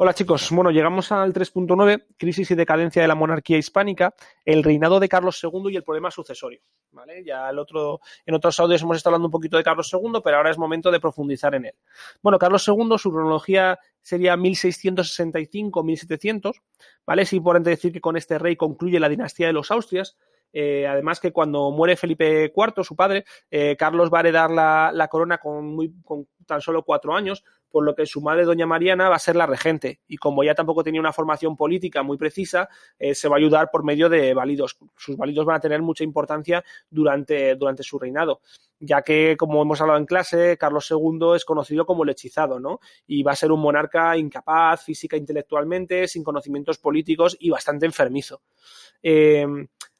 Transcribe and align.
Hola 0.00 0.14
chicos, 0.14 0.52
bueno, 0.52 0.70
llegamos 0.70 1.10
al 1.10 1.32
3.9, 1.32 2.04
crisis 2.16 2.48
y 2.52 2.54
decadencia 2.54 3.02
de 3.02 3.08
la 3.08 3.16
monarquía 3.16 3.58
hispánica, 3.58 4.14
el 4.44 4.62
reinado 4.62 5.00
de 5.00 5.08
Carlos 5.08 5.42
II 5.42 5.72
y 5.72 5.76
el 5.76 5.82
problema 5.82 6.12
sucesorio. 6.12 6.60
¿vale? 6.92 7.24
Ya 7.24 7.50
el 7.50 7.58
otro, 7.58 7.98
en 8.24 8.36
otros 8.36 8.60
audios 8.60 8.80
hemos 8.80 8.96
estado 8.96 9.16
hablando 9.16 9.26
un 9.26 9.32
poquito 9.32 9.56
de 9.56 9.64
Carlos 9.64 9.92
II, 9.92 10.20
pero 10.22 10.36
ahora 10.36 10.52
es 10.52 10.58
momento 10.58 10.92
de 10.92 11.00
profundizar 11.00 11.52
en 11.56 11.64
él. 11.64 11.74
Bueno, 12.22 12.38
Carlos 12.38 12.62
II, 12.68 12.96
su 12.96 13.10
cronología 13.10 13.80
sería 14.00 14.36
1665-1700, 14.36 16.52
¿vale? 17.04 17.22
Es 17.22 17.32
importante 17.32 17.70
decir 17.70 17.92
que 17.92 18.00
con 18.00 18.16
este 18.16 18.38
rey 18.38 18.54
concluye 18.54 19.00
la 19.00 19.08
dinastía 19.08 19.48
de 19.48 19.52
los 19.52 19.72
Austrias, 19.72 20.16
eh, 20.52 20.86
además 20.86 21.20
que 21.20 21.32
cuando 21.32 21.70
muere 21.70 21.96
Felipe 21.96 22.52
IV, 22.54 22.84
su 22.84 22.96
padre, 22.96 23.24
eh, 23.50 23.76
Carlos 23.76 24.10
va 24.12 24.18
a 24.18 24.20
heredar 24.20 24.50
la, 24.50 25.08
corona 25.10 25.38
con, 25.38 25.66
muy, 25.74 25.92
con 26.04 26.26
tan 26.46 26.60
solo 26.60 26.82
cuatro 26.82 27.14
años, 27.14 27.44
por 27.70 27.84
lo 27.84 27.94
que 27.94 28.06
su 28.06 28.20
madre, 28.20 28.44
doña 28.44 28.66
Mariana, 28.66 29.08
va 29.08 29.16
a 29.16 29.20
ser 29.20 29.36
la 29.36 29.46
regente. 29.46 30.00
Y 30.08 30.16
como 30.16 30.42
ya 30.42 30.54
tampoco 30.54 30.82
tenía 30.82 31.00
una 31.00 31.12
formación 31.12 31.56
política 31.56 32.02
muy 32.02 32.16
precisa, 32.16 32.68
eh, 32.98 33.14
se 33.14 33.28
va 33.28 33.36
a 33.36 33.38
ayudar 33.38 33.70
por 33.70 33.84
medio 33.84 34.08
de 34.08 34.32
válidos. 34.34 34.78
Sus 34.96 35.16
válidos 35.16 35.44
van 35.44 35.56
a 35.56 35.60
tener 35.60 35.82
mucha 35.82 36.04
importancia 36.04 36.64
durante, 36.90 37.54
durante 37.56 37.82
su 37.82 37.98
reinado 37.98 38.40
ya 38.80 39.02
que, 39.02 39.36
como 39.36 39.60
hemos 39.60 39.80
hablado 39.80 39.98
en 39.98 40.06
clase, 40.06 40.56
Carlos 40.56 40.88
II 40.90 41.34
es 41.34 41.44
conocido 41.44 41.84
como 41.84 42.04
el 42.04 42.10
hechizado, 42.10 42.60
¿no? 42.60 42.80
Y 43.06 43.22
va 43.22 43.32
a 43.32 43.36
ser 43.36 43.50
un 43.50 43.60
monarca 43.60 44.16
incapaz 44.16 44.84
física 44.84 45.16
e 45.16 45.18
intelectualmente, 45.18 46.06
sin 46.06 46.22
conocimientos 46.22 46.78
políticos 46.78 47.36
y 47.40 47.50
bastante 47.50 47.86
enfermizo. 47.86 48.42
Eh, 49.02 49.46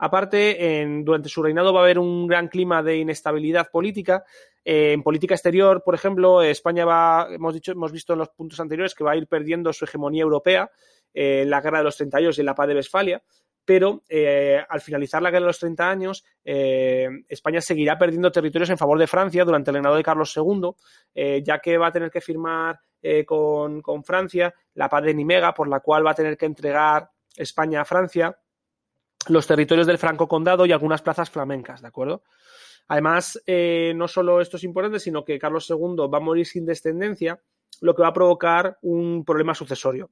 aparte, 0.00 0.84
durante 1.04 1.28
su 1.28 1.42
reinado 1.42 1.72
va 1.72 1.80
a 1.80 1.84
haber 1.84 1.98
un 1.98 2.26
gran 2.26 2.48
clima 2.48 2.82
de 2.82 2.96
inestabilidad 2.96 3.70
política. 3.70 4.24
Eh, 4.64 4.92
en 4.92 5.02
política 5.02 5.34
exterior, 5.34 5.82
por 5.84 5.94
ejemplo, 5.94 6.42
España 6.42 6.84
va, 6.84 7.28
hemos 7.30 7.54
dicho, 7.54 7.72
hemos 7.72 7.92
visto 7.92 8.14
en 8.14 8.20
los 8.20 8.30
puntos 8.30 8.60
anteriores 8.60 8.94
que 8.94 9.04
va 9.04 9.12
a 9.12 9.16
ir 9.16 9.26
perdiendo 9.26 9.72
su 9.72 9.84
hegemonía 9.84 10.22
europea 10.22 10.70
eh, 11.12 11.42
en 11.42 11.50
la 11.50 11.60
guerra 11.60 11.78
de 11.78 11.84
los 11.84 11.96
30 11.96 12.16
años 12.16 12.38
y 12.38 12.40
en 12.40 12.46
la 12.46 12.54
paz 12.54 12.68
de 12.68 12.74
Westfalia, 12.74 13.22
pero 13.64 14.02
eh, 14.08 14.58
al 14.68 14.80
finalizar 14.80 15.22
la 15.22 15.30
guerra 15.30 15.44
de 15.44 15.48
los 15.48 15.58
30 15.58 15.90
años, 15.90 16.24
España 16.42 17.60
seguirá 17.60 17.98
perdiendo 17.98 18.32
territorios 18.32 18.70
en 18.70 18.78
favor 18.78 18.98
de 18.98 19.06
Francia 19.06 19.44
durante 19.44 19.70
el 19.70 19.74
reinado 19.74 19.96
de 19.96 20.02
Carlos 20.02 20.34
II, 20.34 21.42
ya 21.42 21.58
que 21.58 21.78
va 21.78 21.88
a 21.88 21.92
tener 21.92 22.10
que 22.10 22.20
firmar 22.20 22.80
con, 23.26 23.80
con 23.82 24.02
Francia 24.02 24.52
la 24.74 24.88
paz 24.88 25.04
de 25.04 25.14
Nimega, 25.14 25.54
por 25.54 25.68
la 25.68 25.80
cual 25.80 26.04
va 26.04 26.12
a 26.12 26.14
tener 26.14 26.36
que 26.36 26.46
entregar 26.46 27.08
España 27.36 27.82
a 27.82 27.84
Francia 27.84 28.36
los 29.28 29.46
territorios 29.46 29.86
del 29.86 29.98
Franco 29.98 30.28
Condado 30.28 30.66
y 30.66 30.72
algunas 30.72 31.02
plazas 31.02 31.30
flamencas, 31.30 31.82
¿de 31.82 31.88
acuerdo? 31.88 32.22
Además, 32.88 33.40
eh, 33.46 33.92
no 33.94 34.08
solo 34.08 34.40
esto 34.40 34.56
es 34.56 34.64
importante, 34.64 34.98
sino 34.98 35.24
que 35.24 35.38
Carlos 35.38 35.68
II 35.70 36.08
va 36.12 36.18
a 36.18 36.22
morir 36.22 36.46
sin 36.46 36.66
descendencia, 36.66 37.40
lo 37.80 37.94
que 37.94 38.02
va 38.02 38.08
a 38.08 38.12
provocar 38.12 38.78
un 38.82 39.24
problema 39.24 39.54
sucesorio. 39.54 40.10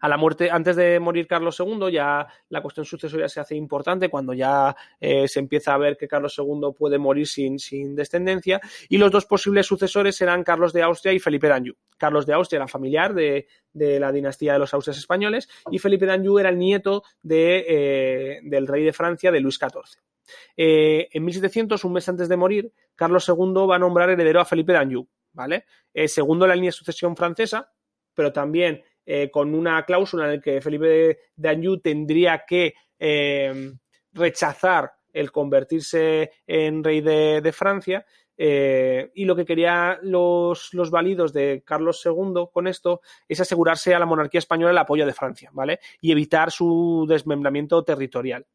A 0.00 0.08
la 0.08 0.16
muerte, 0.16 0.50
antes 0.50 0.76
de 0.76 0.98
morir 1.00 1.26
Carlos 1.26 1.58
II, 1.60 1.90
ya 1.92 2.26
la 2.48 2.62
cuestión 2.62 2.86
sucesoria 2.86 3.28
se 3.28 3.40
hace 3.40 3.54
importante 3.54 4.08
cuando 4.08 4.32
ya 4.32 4.74
eh, 5.00 5.28
se 5.28 5.40
empieza 5.40 5.74
a 5.74 5.78
ver 5.78 5.96
que 5.96 6.08
Carlos 6.08 6.36
II 6.38 6.72
puede 6.76 6.98
morir 6.98 7.26
sin, 7.26 7.56
descendencia. 7.94 8.60
Y 8.88 8.98
los 8.98 9.10
dos 9.10 9.26
posibles 9.26 9.66
sucesores 9.66 10.16
serán 10.16 10.44
Carlos 10.44 10.72
de 10.72 10.82
Austria 10.82 11.12
y 11.12 11.18
Felipe 11.18 11.48
d'Anjou. 11.48 11.74
Carlos 11.96 12.26
de 12.26 12.34
Austria 12.34 12.58
era 12.58 12.68
familiar 12.68 13.14
de, 13.14 13.46
de, 13.72 14.00
la 14.00 14.10
dinastía 14.10 14.54
de 14.54 14.58
los 14.58 14.72
Austrias 14.72 14.98
españoles 14.98 15.48
y 15.70 15.78
Felipe 15.78 16.06
d'Anjou 16.06 16.38
era 16.38 16.48
el 16.48 16.58
nieto 16.58 17.02
de, 17.22 17.64
eh, 17.68 18.40
del 18.42 18.66
rey 18.66 18.84
de 18.84 18.92
Francia, 18.92 19.30
de 19.30 19.40
Luis 19.40 19.58
XIV. 19.58 20.00
Eh, 20.56 21.08
en 21.12 21.24
1700, 21.24 21.84
un 21.84 21.92
mes 21.92 22.08
antes 22.08 22.28
de 22.28 22.36
morir, 22.36 22.72
Carlos 22.94 23.28
II 23.28 23.66
va 23.68 23.76
a 23.76 23.78
nombrar 23.78 24.10
heredero 24.10 24.40
a 24.40 24.44
Felipe 24.44 24.72
d'Anjou, 24.72 25.08
¿vale? 25.32 25.64
Eh, 25.92 26.08
segundo 26.08 26.46
la 26.46 26.54
línea 26.54 26.68
de 26.68 26.72
sucesión 26.72 27.16
francesa, 27.16 27.72
pero 28.14 28.32
también 28.32 28.82
eh, 29.12 29.28
con 29.28 29.56
una 29.56 29.84
cláusula 29.84 30.26
en 30.26 30.36
la 30.36 30.40
que 30.40 30.60
Felipe 30.60 31.18
d'Anjou 31.34 31.80
tendría 31.80 32.44
que 32.46 32.74
eh, 32.96 33.72
rechazar 34.12 34.92
el 35.12 35.32
convertirse 35.32 36.30
en 36.46 36.84
rey 36.84 37.00
de, 37.00 37.52
Francia. 37.52 38.06
Eh, 38.38 39.10
y 39.16 39.24
lo 39.24 39.34
que 39.34 39.44
quería 39.44 39.98
los, 40.02 40.72
los 40.74 40.92
válidos 40.92 41.32
de 41.32 41.64
Carlos 41.66 42.00
II 42.06 42.50
con 42.52 42.68
esto 42.68 43.00
es 43.26 43.40
asegurarse 43.40 43.96
a 43.96 43.98
la 43.98 44.06
monarquía 44.06 44.38
española 44.38 44.70
el 44.70 44.78
apoyo 44.78 45.04
de 45.04 45.12
Francia, 45.12 45.50
¿vale? 45.52 45.80
Y 46.00 46.12
evitar 46.12 46.52
su 46.52 47.04
desmembramiento 47.08 47.82
territorial. 47.82 48.46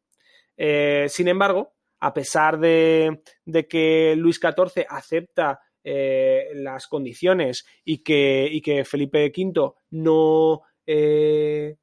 Sin 0.56 1.28
embargo, 1.28 1.74
a 2.00 2.14
pesar 2.14 2.58
de, 2.58 3.20
de 3.44 3.68
que 3.68 4.16
Luis 4.16 4.40
XIV 4.40 4.86
acepta 4.88 5.60
eh, 5.88 6.48
las 6.54 6.88
condiciones 6.88 7.64
y 7.84 7.98
que, 7.98 8.48
y 8.50 8.60
que 8.60 8.84
Felipe 8.84 9.32
V 9.32 9.74
no, 9.90 10.62
eh, 10.84 11.76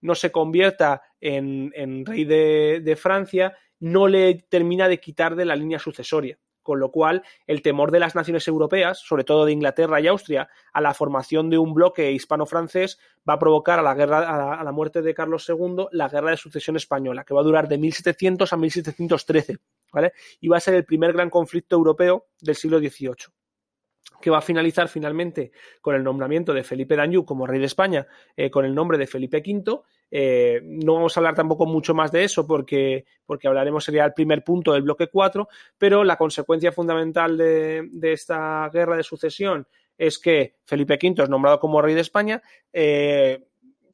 no 0.00 0.14
se 0.14 0.32
convierta 0.32 1.02
en, 1.20 2.06
rey 2.06 2.24
de, 2.24 2.96
Francia, 2.96 3.54
no 3.80 4.08
le 4.08 4.46
termina 4.48 4.88
de 4.88 4.98
quitar 4.98 5.36
de 5.36 5.44
la 5.44 5.56
línea 5.56 5.78
sucesoria 5.78 6.38
con 6.64 6.80
lo 6.80 6.90
cual 6.90 7.22
el 7.46 7.62
temor 7.62 7.92
de 7.92 8.00
las 8.00 8.16
naciones 8.16 8.48
europeas, 8.48 8.98
sobre 8.98 9.22
todo 9.22 9.44
de 9.44 9.52
Inglaterra 9.52 10.00
y 10.00 10.08
Austria, 10.08 10.48
a 10.72 10.80
la 10.80 10.92
formación 10.94 11.50
de 11.50 11.58
un 11.58 11.72
bloque 11.72 12.10
hispano-francés 12.10 12.98
va 13.28 13.34
a 13.34 13.38
provocar 13.38 13.78
a 13.78 13.82
la, 13.82 13.94
guerra, 13.94 14.58
a 14.58 14.64
la, 14.64 14.72
muerte 14.72 15.02
de 15.02 15.14
Carlos 15.14 15.48
II 15.48 15.86
la 15.92 16.08
guerra 16.08 16.30
de 16.30 16.36
sucesión 16.36 16.74
española, 16.74 17.22
que 17.22 17.34
va 17.34 17.42
a 17.42 17.44
durar 17.44 17.68
de 17.68 17.78
1700 17.78 18.52
a 18.52 18.56
1713, 18.56 19.58
¿vale? 19.92 20.12
Y 20.40 20.48
va 20.48 20.56
a 20.56 20.60
ser 20.60 20.74
el 20.74 20.84
primer 20.84 21.12
gran 21.12 21.30
conflicto 21.30 21.76
europeo 21.76 22.26
del 22.40 22.56
siglo 22.56 22.80
XVIII 22.80 23.43
que 24.20 24.30
va 24.30 24.38
a 24.38 24.42
finalizar 24.42 24.88
finalmente 24.88 25.52
con 25.80 25.94
el 25.94 26.02
nombramiento 26.02 26.54
de 26.54 26.64
Felipe 26.64 26.96
d'Anjou 26.96 27.24
como 27.24 27.46
rey 27.46 27.60
de 27.60 27.66
España, 27.66 28.06
eh, 28.36 28.50
con 28.50 28.64
el 28.64 28.74
nombre 28.74 28.98
de 28.98 29.06
Felipe 29.06 29.42
V. 29.44 29.82
Eh, 30.10 30.60
no 30.62 30.94
vamos 30.94 31.16
a 31.16 31.20
hablar 31.20 31.34
tampoco 31.34 31.66
mucho 31.66 31.94
más 31.94 32.12
de 32.12 32.24
eso 32.24 32.46
porque, 32.46 33.04
porque 33.26 33.48
hablaremos, 33.48 33.84
sería 33.84 34.04
el 34.04 34.14
primer 34.14 34.42
punto 34.42 34.72
del 34.72 34.82
bloque 34.82 35.08
4, 35.08 35.48
pero 35.76 36.04
la 36.04 36.16
consecuencia 36.16 36.72
fundamental 36.72 37.36
de, 37.36 37.88
de 37.90 38.12
esta 38.12 38.68
guerra 38.72 38.96
de 38.96 39.02
sucesión 39.02 39.66
es 39.98 40.18
que 40.18 40.56
Felipe 40.64 40.98
V 41.00 41.22
es 41.22 41.28
nombrado 41.28 41.58
como 41.58 41.82
rey 41.82 41.94
de 41.94 42.00
España. 42.00 42.42
Eh, 42.72 43.44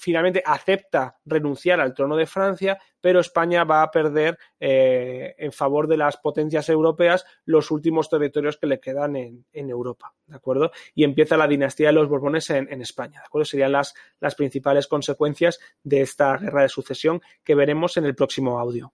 finalmente 0.00 0.42
acepta 0.44 1.18
renunciar 1.26 1.78
al 1.78 1.94
trono 1.94 2.16
de 2.16 2.26
Francia, 2.26 2.78
pero 3.00 3.20
España 3.20 3.64
va 3.64 3.82
a 3.82 3.90
perder 3.90 4.38
eh, 4.58 5.34
en 5.38 5.52
favor 5.52 5.86
de 5.86 5.98
las 5.98 6.16
potencias 6.16 6.68
europeas 6.70 7.24
los 7.44 7.70
últimos 7.70 8.08
territorios 8.08 8.56
que 8.56 8.66
le 8.66 8.80
quedan 8.80 9.16
en, 9.16 9.44
Europa, 9.52 10.14
¿de 10.26 10.36
acuerdo? 10.36 10.72
Y 10.94 11.04
empieza 11.04 11.36
la 11.36 11.46
dinastía 11.46 11.88
de 11.88 11.92
los 11.92 12.08
Borbones 12.08 12.48
en, 12.50 12.72
en 12.72 12.80
España, 12.80 13.20
¿de 13.20 13.26
acuerdo? 13.26 13.44
Serían 13.44 13.72
las, 13.72 13.94
las 14.20 14.34
principales 14.34 14.86
consecuencias 14.86 15.60
de 15.82 16.00
esta 16.00 16.36
guerra 16.38 16.62
de 16.62 16.68
sucesión 16.68 17.20
que 17.44 17.54
veremos 17.54 17.96
en 17.98 18.06
el 18.06 18.14
próximo 18.14 18.58
audio. 18.58 18.92